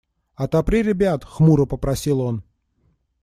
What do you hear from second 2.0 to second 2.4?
он.